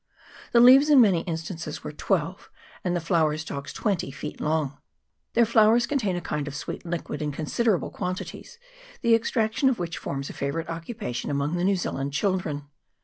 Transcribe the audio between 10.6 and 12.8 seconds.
occupation among the New Zealand children.